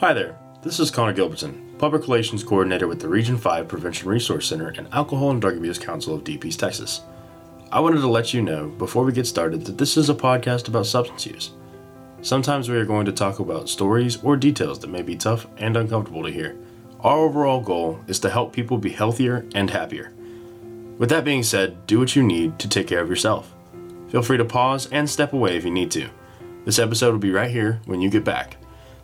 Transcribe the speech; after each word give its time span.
Hi 0.00 0.14
there, 0.14 0.38
this 0.62 0.80
is 0.80 0.90
Connor 0.90 1.12
Gilbertson, 1.12 1.78
Public 1.78 2.04
Relations 2.04 2.42
Coordinator 2.42 2.88
with 2.88 3.00
the 3.00 3.08
Region 3.10 3.36
5 3.36 3.68
Prevention 3.68 4.08
Resource 4.08 4.48
Center 4.48 4.68
and 4.68 4.88
Alcohol 4.94 5.30
and 5.30 5.42
Drug 5.42 5.58
Abuse 5.58 5.78
Council 5.78 6.14
of 6.14 6.24
Deep 6.24 6.46
East 6.46 6.58
Texas. 6.58 7.02
I 7.70 7.80
wanted 7.80 8.00
to 8.00 8.08
let 8.08 8.32
you 8.32 8.40
know 8.40 8.68
before 8.68 9.04
we 9.04 9.12
get 9.12 9.26
started 9.26 9.66
that 9.66 9.76
this 9.76 9.98
is 9.98 10.08
a 10.08 10.14
podcast 10.14 10.68
about 10.68 10.86
substance 10.86 11.26
use. 11.26 11.50
Sometimes 12.22 12.70
we 12.70 12.78
are 12.78 12.86
going 12.86 13.04
to 13.04 13.12
talk 13.12 13.40
about 13.40 13.68
stories 13.68 14.16
or 14.22 14.38
details 14.38 14.78
that 14.78 14.88
may 14.88 15.02
be 15.02 15.16
tough 15.16 15.46
and 15.58 15.76
uncomfortable 15.76 16.22
to 16.22 16.32
hear. 16.32 16.56
Our 17.00 17.18
overall 17.18 17.60
goal 17.60 18.00
is 18.08 18.18
to 18.20 18.30
help 18.30 18.54
people 18.54 18.78
be 18.78 18.92
healthier 18.92 19.44
and 19.54 19.68
happier. 19.68 20.14
With 20.96 21.10
that 21.10 21.26
being 21.26 21.42
said, 21.42 21.86
do 21.86 21.98
what 21.98 22.16
you 22.16 22.22
need 22.22 22.58
to 22.60 22.70
take 22.70 22.86
care 22.86 23.02
of 23.02 23.10
yourself. 23.10 23.54
Feel 24.08 24.22
free 24.22 24.38
to 24.38 24.46
pause 24.46 24.88
and 24.90 25.10
step 25.10 25.34
away 25.34 25.58
if 25.58 25.64
you 25.66 25.70
need 25.70 25.90
to. 25.90 26.08
This 26.64 26.78
episode 26.78 27.12
will 27.12 27.18
be 27.18 27.32
right 27.32 27.50
here 27.50 27.82
when 27.84 28.00
you 28.00 28.08
get 28.08 28.24
back. 28.24 28.56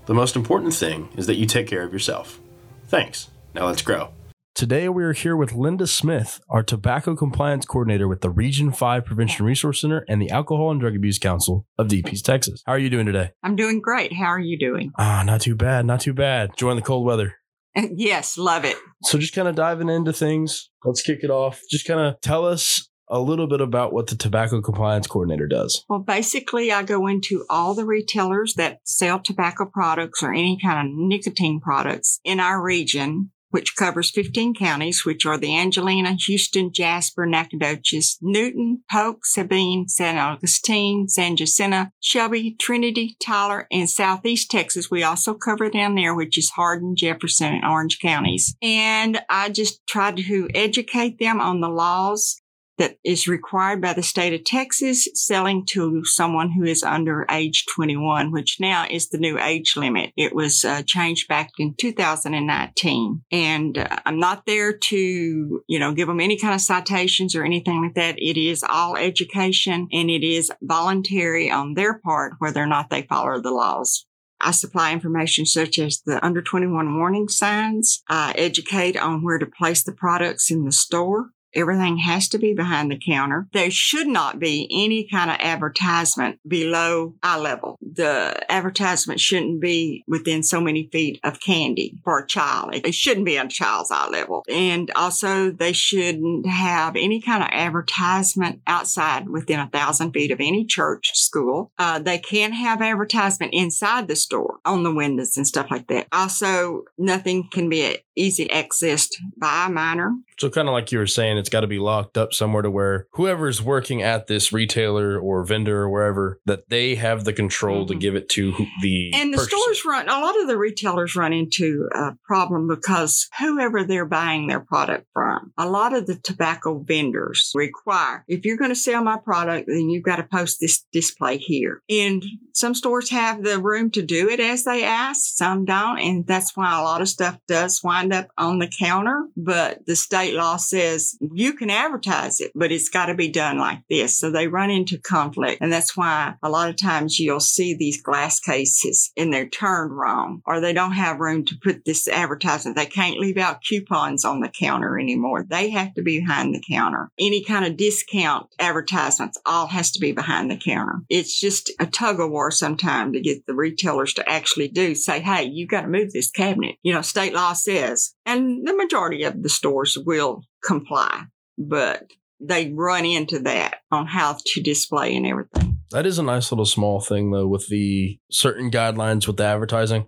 The 0.06 0.14
most 0.14 0.36
important 0.36 0.72
thing 0.72 1.08
is 1.16 1.26
that 1.26 1.34
you 1.34 1.46
take 1.46 1.66
care 1.66 1.82
of 1.82 1.92
yourself. 1.92 2.40
Thanks. 2.86 3.28
Now 3.54 3.66
let's 3.66 3.82
grow. 3.82 4.10
Today 4.54 4.88
we 4.88 5.02
are 5.02 5.12
here 5.12 5.36
with 5.36 5.52
Linda 5.52 5.88
Smith, 5.88 6.40
our 6.48 6.62
tobacco 6.62 7.16
compliance 7.16 7.66
coordinator 7.66 8.06
with 8.06 8.20
the 8.20 8.30
Region 8.30 8.70
5 8.70 9.04
Prevention 9.04 9.44
Resource 9.44 9.80
Center 9.80 10.04
and 10.08 10.22
the 10.22 10.30
Alcohol 10.30 10.70
and 10.70 10.80
Drug 10.80 10.94
Abuse 10.94 11.18
Council 11.18 11.66
of 11.76 11.88
Deep 11.88 12.10
East 12.12 12.24
Texas. 12.24 12.62
How 12.66 12.72
are 12.72 12.78
you 12.78 12.88
doing 12.88 13.04
today? 13.04 13.32
I'm 13.42 13.56
doing 13.56 13.80
great. 13.80 14.12
How 14.12 14.26
are 14.26 14.38
you 14.38 14.56
doing? 14.56 14.92
Ah, 14.96 15.24
not 15.26 15.40
too 15.40 15.56
bad, 15.56 15.84
not 15.86 16.00
too 16.00 16.14
bad. 16.14 16.50
Enjoying 16.50 16.76
the 16.76 16.82
cold 16.82 17.04
weather. 17.04 17.34
yes, 17.74 18.38
love 18.38 18.64
it. 18.64 18.76
So 19.02 19.18
just 19.18 19.34
kind 19.34 19.48
of 19.48 19.56
diving 19.56 19.88
into 19.88 20.12
things, 20.12 20.70
let's 20.84 21.02
kick 21.02 21.18
it 21.24 21.30
off. 21.30 21.60
Just 21.68 21.86
kind 21.86 21.98
of 21.98 22.20
tell 22.20 22.46
us 22.46 22.88
a 23.08 23.20
little 23.20 23.46
bit 23.46 23.60
about 23.60 23.92
what 23.92 24.08
the 24.08 24.16
tobacco 24.16 24.60
compliance 24.60 25.06
coordinator 25.06 25.46
does. 25.46 25.84
Well, 25.88 26.00
basically, 26.00 26.72
I 26.72 26.82
go 26.82 27.06
into 27.06 27.44
all 27.48 27.74
the 27.74 27.84
retailers 27.84 28.54
that 28.54 28.80
sell 28.84 29.20
tobacco 29.20 29.66
products 29.66 30.22
or 30.22 30.32
any 30.32 30.58
kind 30.62 30.88
of 30.88 30.94
nicotine 30.94 31.60
products 31.60 32.20
in 32.24 32.40
our 32.40 32.62
region. 32.62 33.30
Which 33.50 33.76
covers 33.76 34.10
15 34.10 34.54
counties, 34.54 35.06
which 35.06 35.24
are 35.24 35.38
the 35.38 35.56
Angelina, 35.56 36.16
Houston, 36.26 36.72
Jasper, 36.74 37.24
Nacogdoches, 37.24 38.18
Newton, 38.20 38.82
Polk, 38.90 39.24
Sabine, 39.24 39.88
San 39.88 40.18
Augustine, 40.18 41.08
San 41.08 41.36
Jacinto, 41.36 41.86
Shelby, 42.00 42.56
Trinity, 42.60 43.16
Tyler, 43.24 43.66
and 43.70 43.88
Southeast 43.88 44.50
Texas. 44.50 44.90
We 44.90 45.04
also 45.04 45.32
cover 45.32 45.70
down 45.70 45.94
there, 45.94 46.14
which 46.14 46.36
is 46.36 46.50
Hardin, 46.50 46.96
Jefferson, 46.96 47.54
and 47.54 47.64
Orange 47.64 47.98
counties. 48.00 48.56
And 48.60 49.20
I 49.30 49.48
just 49.48 49.86
try 49.86 50.10
to 50.10 50.48
educate 50.52 51.18
them 51.18 51.40
on 51.40 51.60
the 51.60 51.70
laws 51.70 52.42
that 52.78 52.98
is 53.04 53.28
required 53.28 53.80
by 53.80 53.92
the 53.92 54.02
state 54.02 54.34
of 54.34 54.44
Texas 54.44 55.08
selling 55.14 55.64
to 55.66 56.04
someone 56.04 56.50
who 56.52 56.64
is 56.64 56.82
under 56.82 57.26
age 57.30 57.64
21, 57.74 58.32
which 58.32 58.58
now 58.60 58.86
is 58.90 59.08
the 59.08 59.18
new 59.18 59.38
age 59.38 59.74
limit. 59.76 60.12
It 60.16 60.34
was 60.34 60.64
uh, 60.64 60.82
changed 60.86 61.28
back 61.28 61.50
in 61.58 61.74
2019. 61.74 63.22
And 63.32 63.78
uh, 63.78 63.88
I'm 64.04 64.18
not 64.18 64.46
there 64.46 64.76
to, 64.76 65.62
you 65.66 65.78
know, 65.78 65.92
give 65.92 66.08
them 66.08 66.20
any 66.20 66.38
kind 66.38 66.54
of 66.54 66.60
citations 66.60 67.34
or 67.34 67.44
anything 67.44 67.82
like 67.82 67.94
that. 67.94 68.18
It 68.18 68.38
is 68.38 68.64
all 68.68 68.96
education 68.96 69.88
and 69.92 70.10
it 70.10 70.22
is 70.24 70.52
voluntary 70.62 71.50
on 71.50 71.74
their 71.74 71.98
part 71.98 72.34
whether 72.38 72.62
or 72.62 72.66
not 72.66 72.90
they 72.90 73.02
follow 73.02 73.40
the 73.40 73.50
laws. 73.50 74.06
I 74.40 74.50
supply 74.50 74.92
information 74.92 75.46
such 75.46 75.78
as 75.78 76.02
the 76.04 76.24
under 76.24 76.42
21 76.42 76.98
warning 76.98 77.28
signs. 77.28 78.02
I 78.08 78.34
educate 78.36 78.96
on 78.96 79.22
where 79.22 79.38
to 79.38 79.46
place 79.46 79.82
the 79.82 79.92
products 79.92 80.50
in 80.50 80.64
the 80.64 80.72
store. 80.72 81.30
Everything 81.56 81.96
has 81.98 82.28
to 82.28 82.38
be 82.38 82.54
behind 82.54 82.90
the 82.90 83.00
counter. 83.04 83.48
There 83.52 83.70
should 83.70 84.06
not 84.06 84.38
be 84.38 84.68
any 84.70 85.08
kind 85.08 85.30
of 85.30 85.38
advertisement 85.40 86.38
below 86.46 87.14
eye 87.22 87.38
level. 87.38 87.78
The 87.80 88.44
advertisement 88.50 89.20
shouldn't 89.20 89.60
be 89.60 90.04
within 90.06 90.42
so 90.42 90.60
many 90.60 90.88
feet 90.92 91.18
of 91.24 91.40
candy 91.40 91.98
for 92.04 92.18
a 92.18 92.26
child. 92.26 92.74
It 92.74 92.94
shouldn't 92.94 93.26
be 93.26 93.38
on 93.38 93.46
a 93.46 93.50
child's 93.50 93.90
eye 93.90 94.08
level. 94.08 94.44
And 94.48 94.90
also 94.94 95.50
they 95.50 95.72
shouldn't 95.72 96.46
have 96.46 96.94
any 96.96 97.20
kind 97.20 97.42
of 97.42 97.48
advertisement 97.52 98.60
outside 98.66 99.28
within 99.28 99.60
a 99.60 99.68
thousand 99.68 100.12
feet 100.12 100.30
of 100.30 100.40
any 100.40 100.64
church, 100.64 101.12
school. 101.14 101.72
Uh, 101.78 101.98
they 101.98 102.18
can 102.18 102.52
have 102.52 102.82
advertisement 102.82 103.54
inside 103.54 104.08
the 104.08 104.16
store 104.16 104.58
on 104.64 104.82
the 104.82 104.94
windows 104.94 105.36
and 105.36 105.46
stuff 105.46 105.70
like 105.70 105.86
that. 105.88 106.06
Also, 106.12 106.84
nothing 106.98 107.48
can 107.50 107.68
be 107.68 107.96
easy 108.16 108.46
accessed 108.48 109.14
by 109.36 109.66
a 109.66 109.70
minor. 109.70 110.12
So 110.38 110.50
kind 110.50 110.68
of 110.68 110.72
like 110.72 110.92
you 110.92 110.98
were 110.98 111.06
saying, 111.06 111.38
it's 111.38 111.48
got 111.48 111.60
to 111.60 111.66
be 111.66 111.78
locked 111.78 112.18
up 112.18 112.32
somewhere 112.32 112.62
to 112.62 112.70
where 112.70 113.06
whoever's 113.12 113.62
working 113.62 114.02
at 114.02 114.26
this 114.26 114.52
retailer 114.52 115.18
or 115.18 115.44
vendor 115.44 115.82
or 115.82 115.90
wherever 115.90 116.40
that 116.44 116.68
they 116.68 116.96
have 116.96 117.24
the 117.24 117.32
control 117.32 117.84
mm-hmm. 117.84 117.94
to 117.94 117.98
give 117.98 118.16
it 118.16 118.28
to 118.30 118.52
the 118.82 119.12
and 119.14 119.32
the 119.32 119.38
purchaser. 119.38 119.56
stores 119.56 119.84
run. 119.84 120.08
A 120.08 120.20
lot 120.20 120.38
of 120.40 120.46
the 120.46 120.58
retailers 120.58 121.16
run 121.16 121.32
into 121.32 121.88
a 121.94 122.12
problem 122.24 122.68
because 122.68 123.28
whoever 123.38 123.84
they're 123.84 124.04
buying 124.04 124.46
their 124.46 124.60
product 124.60 125.06
from, 125.12 125.52
a 125.56 125.68
lot 125.68 125.94
of 125.94 126.06
the 126.06 126.16
tobacco 126.16 126.78
vendors 126.78 127.52
require 127.54 128.24
if 128.28 128.44
you're 128.44 128.56
going 128.56 128.70
to 128.70 128.76
sell 128.76 129.02
my 129.02 129.16
product, 129.16 129.68
then 129.68 129.88
you've 129.88 130.04
got 130.04 130.16
to 130.16 130.22
post 130.24 130.58
this 130.60 130.84
display 130.92 131.38
here. 131.38 131.82
And 131.88 132.24
some 132.52 132.74
stores 132.74 133.10
have 133.10 133.42
the 133.42 133.58
room 133.58 133.90
to 133.92 134.02
do 134.02 134.28
it 134.28 134.40
as 134.40 134.64
they 134.64 134.84
ask, 134.84 135.36
some 135.36 135.64
don't, 135.64 135.98
and 135.98 136.26
that's 136.26 136.56
why 136.56 136.78
a 136.78 136.82
lot 136.82 137.02
of 137.02 137.08
stuff 137.08 137.38
does 137.46 137.82
wind 137.82 138.05
up 138.12 138.28
on 138.36 138.58
the 138.58 138.68
counter. 138.68 139.26
But 139.36 139.86
the 139.86 139.96
state 139.96 140.34
law 140.34 140.56
says 140.56 141.16
you 141.20 141.52
can 141.54 141.70
advertise 141.70 142.40
it, 142.40 142.52
but 142.54 142.72
it's 142.72 142.88
got 142.88 143.06
to 143.06 143.14
be 143.14 143.28
done 143.28 143.58
like 143.58 143.80
this. 143.88 144.18
So 144.18 144.30
they 144.30 144.48
run 144.48 144.70
into 144.70 144.98
conflict. 144.98 145.60
And 145.60 145.72
that's 145.72 145.96
why 145.96 146.34
a 146.42 146.50
lot 146.50 146.68
of 146.68 146.76
times 146.76 147.18
you'll 147.18 147.40
see 147.40 147.74
these 147.74 148.02
glass 148.02 148.40
cases 148.40 149.12
and 149.16 149.32
they're 149.32 149.48
turned 149.48 149.96
wrong 149.96 150.42
or 150.44 150.60
they 150.60 150.72
don't 150.72 150.92
have 150.92 151.20
room 151.20 151.44
to 151.44 151.58
put 151.62 151.84
this 151.84 152.08
advertisement. 152.08 152.76
They 152.76 152.86
can't 152.86 153.18
leave 153.18 153.36
out 153.36 153.62
coupons 153.62 154.24
on 154.24 154.40
the 154.40 154.48
counter 154.48 154.98
anymore. 154.98 155.44
They 155.48 155.70
have 155.70 155.94
to 155.94 156.02
be 156.02 156.20
behind 156.20 156.54
the 156.54 156.62
counter. 156.70 157.10
Any 157.18 157.44
kind 157.44 157.64
of 157.64 157.76
discount 157.76 158.48
advertisements 158.58 159.38
all 159.46 159.66
has 159.68 159.90
to 159.92 160.00
be 160.00 160.12
behind 160.12 160.50
the 160.50 160.56
counter. 160.56 161.00
It's 161.08 161.38
just 161.38 161.70
a 161.78 161.86
tug 161.86 162.20
of 162.20 162.30
war 162.30 162.50
sometimes 162.50 163.12
to 163.12 163.20
get 163.20 163.46
the 163.46 163.54
retailers 163.54 164.14
to 164.14 164.28
actually 164.28 164.68
do 164.68 164.94
say, 164.94 165.20
Hey, 165.20 165.44
you've 165.44 165.68
got 165.68 165.82
to 165.82 165.88
move 165.88 166.12
this 166.12 166.30
cabinet. 166.30 166.76
You 166.82 166.92
know, 166.92 167.02
state 167.02 167.34
law 167.34 167.52
says, 167.52 167.95
and 168.24 168.66
the 168.66 168.76
majority 168.76 169.24
of 169.24 169.42
the 169.42 169.48
stores 169.48 169.96
will 170.04 170.42
comply, 170.64 171.24
but 171.58 172.10
they 172.40 172.72
run 172.72 173.04
into 173.04 173.38
that 173.40 173.76
on 173.90 174.06
how 174.06 174.36
to 174.44 174.62
display 174.62 175.16
and 175.16 175.26
everything. 175.26 175.78
That 175.90 176.06
is 176.06 176.18
a 176.18 176.22
nice 176.22 176.50
little 176.50 176.66
small 176.66 177.00
thing 177.00 177.30
though 177.30 177.46
with 177.46 177.68
the 177.68 178.18
certain 178.30 178.70
guidelines 178.70 179.26
with 179.26 179.36
the 179.36 179.44
advertising. 179.44 180.06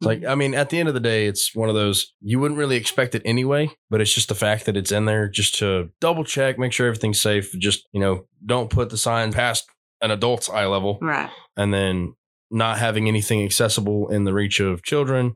Like, 0.00 0.20
mm-hmm. 0.20 0.30
I 0.30 0.34
mean, 0.34 0.54
at 0.54 0.68
the 0.68 0.78
end 0.78 0.88
of 0.88 0.94
the 0.94 1.00
day, 1.00 1.26
it's 1.26 1.54
one 1.54 1.68
of 1.68 1.74
those 1.74 2.12
you 2.20 2.38
wouldn't 2.38 2.58
really 2.58 2.76
expect 2.76 3.14
it 3.14 3.22
anyway, 3.24 3.70
but 3.88 4.00
it's 4.00 4.12
just 4.12 4.28
the 4.28 4.34
fact 4.34 4.66
that 4.66 4.76
it's 4.76 4.92
in 4.92 5.06
there 5.06 5.28
just 5.28 5.54
to 5.56 5.90
double 6.00 6.24
check, 6.24 6.58
make 6.58 6.72
sure 6.72 6.86
everything's 6.86 7.20
safe. 7.20 7.52
Just, 7.58 7.88
you 7.92 8.00
know, 8.00 8.26
don't 8.44 8.70
put 8.70 8.90
the 8.90 8.98
sign 8.98 9.32
past 9.32 9.66
an 10.02 10.10
adult's 10.10 10.50
eye 10.50 10.66
level. 10.66 10.98
Right. 11.00 11.30
And 11.56 11.72
then 11.72 12.14
not 12.50 12.78
having 12.78 13.08
anything 13.08 13.42
accessible 13.42 14.08
in 14.08 14.24
the 14.24 14.34
reach 14.34 14.60
of 14.60 14.82
children. 14.82 15.34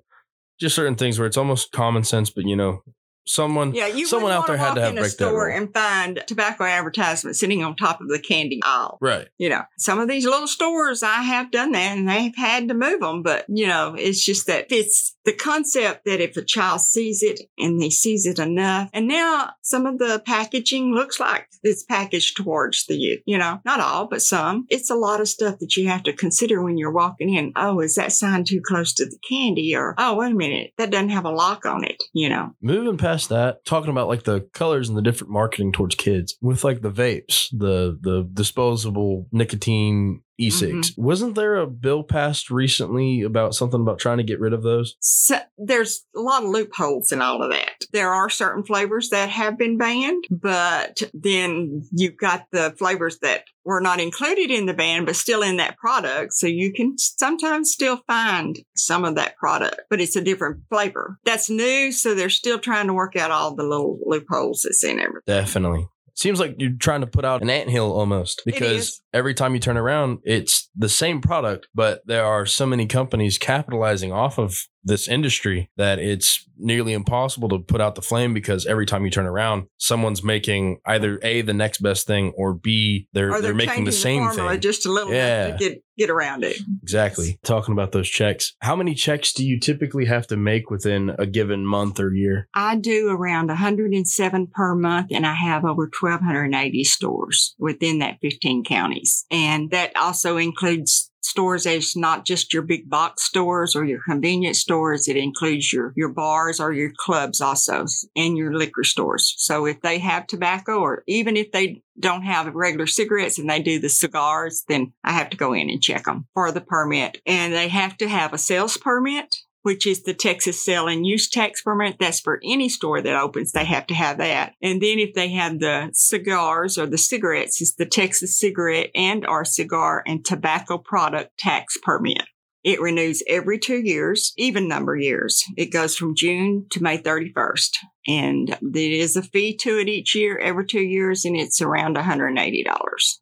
Just 0.61 0.77
certain 0.77 0.95
things 0.95 1.19
where 1.19 1.27
it's 1.27 1.37
almost 1.37 1.73
common 1.73 2.05
sense, 2.05 2.31
but 2.31 2.45
you 2.45 2.55
know, 2.55 2.83
someone 3.27 3.75
yeah, 3.75 3.87
you 3.87 4.07
someone 4.07 4.33
out 4.33 4.47
there 4.47 4.57
had 4.57 4.75
to 4.75 4.81
have 4.81 4.97
in 4.97 4.99
a 4.99 5.09
store 5.09 5.49
and 5.49 5.73
find 5.73 6.23
tobacco 6.27 6.65
advertisement 6.65 7.37
sitting 7.37 7.63
on 7.63 7.77
top 7.77 8.01
of 8.01 8.09
the 8.09 8.19
candy 8.19 8.61
aisle. 8.65 8.99
Right. 9.01 9.29
You 9.39 9.49
know, 9.49 9.63
some 9.79 9.99
of 9.99 10.09
these 10.09 10.25
little 10.25 10.49
stores 10.49 11.03
I 11.03 11.23
have 11.23 11.51
done 11.51 11.73
that 11.73 11.97
and 11.97 12.09
they've 12.09 12.37
had 12.37 12.69
to 12.69 12.75
move 12.75 13.01
them, 13.01 13.23
but 13.23 13.45
you 13.49 13.67
know, 13.67 13.95
it's 13.97 14.25
just 14.25 14.47
that 14.47 14.67
it's 14.71 15.17
the 15.25 15.33
concept 15.33 16.05
that 16.07 16.21
if 16.21 16.37
a 16.37 16.45
child 16.45 16.81
sees 16.81 17.23
it 17.23 17.41
and 17.59 17.81
they 17.81 17.91
sees 17.91 18.27
it 18.27 18.39
enough, 18.39 18.89
and 18.93 19.07
now 19.07 19.51
some 19.63 19.87
of 19.87 19.99
the 19.99 20.23
packaging 20.27 20.95
looks 20.95 21.21
like 21.21 21.47
it's 21.63 21.85
packaged 21.85 22.37
towards 22.37 22.87
the 22.87 22.97
youth, 22.97 23.21
you 23.27 23.37
know, 23.37 23.61
not 23.65 23.81
all, 23.81 24.07
but 24.07 24.23
some. 24.23 24.67
It's 24.71 24.91
a 24.91 24.95
lot 24.95 25.21
of 25.21 25.29
stuff 25.29 25.59
that 25.59 25.77
you 25.77 25.89
have 25.89 26.03
to 26.05 26.13
consider 26.13 26.63
when 26.63 26.79
you're 26.79 26.93
walking 26.93 27.35
in. 27.35 27.53
Oh, 27.55 27.81
is 27.81 27.95
that 27.97 28.13
sign 28.13 28.45
too 28.45 28.61
close 28.65 28.95
to 28.95 29.05
the 29.05 29.19
candy? 29.29 29.77
Or, 29.77 29.95
oh, 29.99 30.17
wait 30.17 30.33
a 30.33 30.35
minute, 30.35 30.73
that 30.79 30.91
doesn't 30.91 31.11
have 31.11 31.27
a 31.27 31.31
lock 31.31 31.67
on 31.67 31.85
it, 31.85 32.03
you 32.13 32.29
know. 32.29 32.55
Moving 32.63 32.97
past 32.97 33.10
that, 33.29 33.65
talking 33.65 33.91
about 33.91 34.09
like 34.09 34.25
the 34.25 34.41
colors 34.53 34.89
and 34.89 34.97
the 34.97 35.03
different 35.03 35.33
marketing 35.33 35.73
towards 35.73 35.95
kids 35.95 36.37
with 36.41 36.65
like 36.65 36.83
the 36.83 36.91
vapes, 36.91 37.49
the 37.51 37.99
the 38.01 38.29
disposable 38.33 39.27
nicotine 39.33 40.23
e-cigs. 40.41 40.93
Mm-hmm. 40.93 41.03
Wasn't 41.03 41.35
there 41.35 41.57
a 41.57 41.67
bill 41.67 42.03
passed 42.03 42.51
recently 42.51 43.23
about 43.23 43.55
something 43.55 43.81
about 43.81 43.99
trying 43.99 44.19
to 44.19 44.25
get 44.25 44.41
rid 44.41 44.53
of 44.53 44.63
those? 44.63 44.97
So, 45.01 45.39
there's 45.59 46.07
a 46.17 46.21
lot 46.21 46.43
of 46.43 46.51
loopholes 46.51 47.13
in 47.13 47.21
all 47.21 47.43
of 47.43 47.51
that. 47.51 47.85
There 47.93 48.13
are 48.13 48.31
certain 48.31 48.65
flavors 48.65 49.11
that 49.11 49.29
have 49.29 49.59
been 49.59 49.77
banned, 49.77 50.25
but 50.31 51.03
then 51.13 51.83
you've 51.93 52.17
got 52.17 52.47
the 52.51 52.75
flavors 52.79 53.19
that 53.19 53.45
were 53.65 53.81
not 53.81 54.01
included 54.01 54.51
in 54.51 54.67
the 54.67 54.75
ban, 54.75 55.05
but 55.05 55.17
still 55.17 55.43
in 55.43 55.59
that 55.59 55.77
product. 55.77 56.33
So 56.33 56.47
you 56.47 56.73
can 56.73 56.97
sometimes 56.97 57.73
still 57.73 57.99
find 58.07 58.59
some 58.75 59.05
of 59.05 59.17
that 59.17 59.37
product, 59.37 59.83
but 59.91 60.01
it's 60.01 60.17
a 60.17 60.23
different 60.23 60.63
flavor. 60.71 61.19
That's 61.25 61.51
new. 61.51 61.93
So 61.93 62.15
they're 62.15 62.31
still 62.31 62.59
trying 62.59 62.87
to 62.87 62.95
work 62.95 63.17
out 63.17 63.31
all 63.31 63.55
the 63.55 63.65
little 63.65 63.99
loopholes 64.05 64.63
that's 64.63 64.83
in 64.83 64.99
everything. 64.99 65.23
Definitely 65.27 65.89
seems 66.21 66.39
like 66.39 66.55
you're 66.59 66.73
trying 66.79 67.01
to 67.01 67.07
put 67.07 67.25
out 67.25 67.43
an 67.43 67.49
anthill 67.49 67.93
almost 67.93 68.43
because 68.45 69.01
every 69.15 69.33
time 69.33 69.55
you 69.55 69.61
turn 69.61 69.79
around, 69.79 70.19
it's 70.23 70.69
the 70.77 70.89
same 70.89 71.21
product, 71.21 71.69
but 71.75 72.03
there 72.07 72.25
are 72.25 72.45
so 72.45 72.67
many 72.67 72.87
companies 72.87 73.39
capitalizing 73.39 74.13
off 74.13 74.39
of 74.39 74.67
this 74.83 75.09
industry 75.09 75.71
that 75.77 75.99
it's 75.99 76.47
nearly 76.57 76.93
impossible 76.93 77.49
to 77.49 77.59
put 77.59 77.81
out 77.81 77.95
the 77.95 78.03
flame 78.03 78.35
because 78.35 78.67
every 78.67 78.87
time 78.87 79.05
you 79.05 79.11
turn 79.11 79.27
around, 79.27 79.67
someone's 79.79 80.23
making 80.23 80.79
either 80.87 81.19
A, 81.23 81.43
the 81.43 81.55
next 81.55 81.79
best 81.79 82.07
thing, 82.07 82.33
or 82.37 82.55
B, 82.55 83.09
they're, 83.13 83.29
or 83.29 83.33
they're, 83.33 83.43
they're, 83.43 83.55
making 83.55 83.85
the 83.85 83.93
same 83.93 84.25
formula 84.25 84.53
thing. 84.53 84.61
just 84.61 84.87
a 84.87 84.93
little 84.93 85.13
Yeah. 85.13 85.51
bit 85.51 85.59
to 85.59 85.65
get 85.69 85.83
get 86.01 86.11
around 86.11 86.45
it. 86.45 86.59
Exactly. 86.83 87.39
Talking 87.45 87.73
about 87.73 87.93
those 87.93 88.09
checks, 88.09 88.55
how 88.61 88.75
many 88.75 88.95
checks 88.95 89.35
do 89.35 89.45
you 89.45 89.61
typically 89.61 90.07
have 90.07 90.27
to 90.29 90.37
make 90.37 90.71
within 90.71 91.11
a 91.19 91.27
given 91.27 91.67
month 91.67 92.01
or 92.01 92.15
year? 92.15 92.49
I 92.55 92.77
do 92.77 93.11
around 93.11 93.49
107 93.49 94.47
per 94.55 94.75
month, 94.75 95.09
and 95.11 95.27
I 95.27 95.35
have 95.35 95.65
over 95.67 95.91
1,280 96.01 96.85
stores 96.85 97.55
within 97.59 97.99
that 97.99 98.17
15 98.23 98.65
counties. 98.65 99.27
And 99.31 99.71
that 99.73 99.95
also 99.95 100.39
includes 100.39 101.10
stores 101.31 101.67
as 101.67 101.97
not 101.97 102.27
just 102.27 102.53
your 102.53 102.63
big 102.63 102.91
box 102.91 103.23
stores 103.23 103.75
or 103.75 103.85
your 103.85 104.01
convenience 104.07 104.61
stores. 104.61 105.09
It 105.09 105.17
includes 105.17 105.73
your, 105.73 105.93
your 105.97 106.11
bars 106.11 106.61
or 106.61 106.73
your 106.73 106.93
clubs 106.97 107.41
also 107.41 107.87
and 108.15 108.37
your 108.37 108.53
liquor 108.53 108.85
stores. 108.85 109.35
So 109.39 109.67
if 109.67 109.81
they 109.81 109.99
have 109.99 110.27
tobacco 110.27 110.81
or 110.81 111.05
even 111.07 111.37
if 111.37 111.53
they 111.53 111.83
don't 111.99 112.23
have 112.23 112.55
regular 112.55 112.87
cigarettes 112.87 113.39
and 113.39 113.49
they 113.49 113.63
do 113.63 113.79
the 113.79 113.89
cigars, 113.89 114.65
then 114.69 114.93
I 115.05 115.13
have 115.13 115.31
to 115.31 115.37
go 115.37 115.53
in 115.53 115.71
and 115.71 115.83
check 115.83 116.05
them 116.05 116.27
for 116.35 116.53
the 116.53 116.61
permit. 116.61 117.21
And 117.27 117.53
they 117.53 117.69
have 117.69 117.97
to 117.99 118.09
have 118.09 118.33
a 118.33 118.39
sales 118.39 118.77
permit 118.77 119.37
which 119.63 119.87
is 119.87 120.03
the 120.03 120.15
Texas 120.15 120.63
Sale 120.65 120.89
and 120.89 121.07
Use 121.07 121.29
Tax 121.29 121.63
Permit. 121.63 121.97
That's 121.99 122.21
for 122.21 122.41
any 122.45 122.69
store 122.69 123.01
that 123.01 123.21
opens. 123.21 123.53
They 123.53 123.65
have 123.65 123.87
to 123.89 123.95
have 123.95 124.19
that. 124.19 124.55
And 124.63 124.81
then 124.81 124.99
if 124.99 125.15
they 125.15 125.31
have 125.31 125.59
the 125.59 125.91
cigars 125.93 126.79
or 126.79 126.87
the 126.87 126.99
cigarettes, 126.99 127.61
it's 127.61 127.75
the 127.75 127.87
Texas 127.87 128.39
Cigarette 128.39 128.91
and 128.95 129.27
or 129.27 129.45
Cigar 129.45 130.03
and 130.07 130.25
Tobacco 130.25 130.79
Product 130.79 131.37
Tax 131.39 131.77
Permit. 131.83 132.23
It 132.63 132.81
renews 132.81 133.23
every 133.27 133.59
two 133.59 133.81
years, 133.81 134.35
even 134.37 134.69
number 134.69 134.95
years. 134.95 135.45
It 135.57 135.73
goes 135.73 135.97
from 135.97 136.15
June 136.15 136.67
to 136.71 136.83
May 136.83 136.99
31st. 136.99 137.77
And 138.07 138.59
there 138.61 138.91
is 138.91 139.17
a 139.17 139.23
fee 139.23 139.57
to 139.59 139.79
it 139.79 139.89
each 139.89 140.15
year, 140.15 140.39
every 140.39 140.67
two 140.67 140.83
years, 140.83 141.25
and 141.25 141.37
it's 141.37 141.63
around 141.63 141.97
$180. 141.97 142.65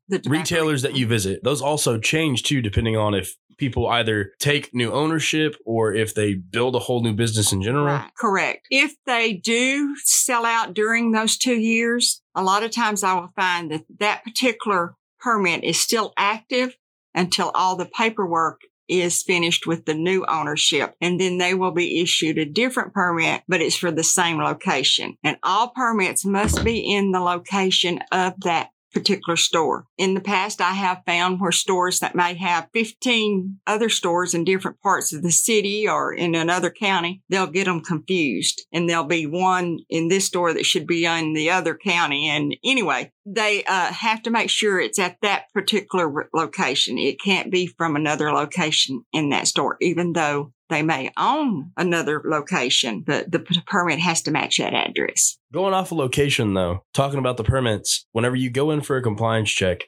The 0.08 0.22
Retailers 0.26 0.82
that 0.82 0.96
you 0.96 1.06
visit, 1.06 1.44
those 1.44 1.62
also 1.62 1.98
change 1.98 2.42
too, 2.42 2.60
depending 2.60 2.96
on 2.96 3.14
if 3.14 3.36
people 3.58 3.86
either 3.88 4.32
take 4.38 4.72
new 4.72 4.92
ownership 4.92 5.56
or 5.66 5.92
if 5.92 6.14
they 6.14 6.34
build 6.34 6.74
a 6.74 6.78
whole 6.78 7.02
new 7.02 7.12
business 7.12 7.52
in 7.52 7.60
general. 7.60 7.86
Right, 7.86 8.10
correct. 8.16 8.66
If 8.70 8.94
they 9.04 9.34
do 9.34 9.94
sell 10.04 10.46
out 10.46 10.74
during 10.74 11.12
those 11.12 11.36
two 11.36 11.58
years, 11.58 12.22
a 12.34 12.42
lot 12.42 12.62
of 12.62 12.70
times 12.70 13.04
I 13.04 13.14
will 13.14 13.32
find 13.36 13.70
that 13.70 13.84
that 13.98 14.24
particular 14.24 14.94
permit 15.20 15.64
is 15.64 15.80
still 15.80 16.12
active 16.16 16.76
until 17.14 17.50
all 17.54 17.76
the 17.76 17.86
paperwork 17.86 18.60
is 18.88 19.22
finished 19.22 19.66
with 19.66 19.84
the 19.84 19.94
new 19.94 20.24
ownership. 20.26 20.94
And 21.00 21.20
then 21.20 21.38
they 21.38 21.54
will 21.54 21.72
be 21.72 22.00
issued 22.00 22.38
a 22.38 22.46
different 22.46 22.94
permit, 22.94 23.42
but 23.46 23.60
it's 23.60 23.76
for 23.76 23.90
the 23.90 24.04
same 24.04 24.38
location. 24.38 25.16
And 25.22 25.36
all 25.42 25.68
permits 25.68 26.24
must 26.24 26.64
be 26.64 26.78
in 26.78 27.12
the 27.12 27.20
location 27.20 28.00
of 28.10 28.34
that 28.40 28.70
particular 28.92 29.36
store. 29.36 29.86
In 29.96 30.14
the 30.14 30.20
past, 30.20 30.60
I 30.60 30.72
have 30.72 31.02
found 31.06 31.40
where 31.40 31.52
stores 31.52 32.00
that 32.00 32.14
may 32.14 32.34
have 32.34 32.68
15 32.72 33.60
other 33.66 33.88
stores 33.88 34.34
in 34.34 34.44
different 34.44 34.80
parts 34.80 35.12
of 35.12 35.22
the 35.22 35.30
city 35.30 35.88
or 35.88 36.12
in 36.12 36.34
another 36.34 36.70
county, 36.70 37.22
they'll 37.28 37.46
get 37.46 37.64
them 37.64 37.80
confused 37.80 38.66
and 38.72 38.88
there'll 38.88 39.04
be 39.04 39.26
one 39.26 39.78
in 39.88 40.08
this 40.08 40.26
store 40.26 40.52
that 40.52 40.66
should 40.66 40.86
be 40.86 41.04
in 41.04 41.34
the 41.34 41.50
other 41.50 41.76
county. 41.76 42.28
And 42.28 42.56
anyway, 42.64 43.12
they 43.26 43.64
uh, 43.64 43.92
have 43.92 44.22
to 44.22 44.30
make 44.30 44.50
sure 44.50 44.80
it's 44.80 44.98
at 44.98 45.18
that 45.22 45.52
particular 45.52 46.28
location. 46.32 46.98
It 46.98 47.20
can't 47.20 47.50
be 47.50 47.66
from 47.66 47.96
another 47.96 48.32
location 48.32 49.04
in 49.12 49.30
that 49.30 49.46
store, 49.46 49.76
even 49.80 50.12
though 50.12 50.52
they 50.68 50.82
may 50.82 51.10
own 51.16 51.72
another 51.76 52.22
location, 52.24 53.02
but 53.06 53.30
the 53.30 53.40
permit 53.66 53.98
has 53.98 54.22
to 54.22 54.30
match 54.30 54.58
that 54.58 54.74
address. 54.74 55.38
Going 55.52 55.74
off 55.74 55.92
a 55.92 55.94
location 55.94 56.54
though, 56.54 56.84
talking 56.94 57.18
about 57.18 57.36
the 57.36 57.44
permits, 57.44 58.06
whenever 58.12 58.36
you 58.36 58.50
go 58.50 58.70
in 58.70 58.80
for 58.80 58.96
a 58.96 59.02
compliance 59.02 59.50
check, 59.50 59.84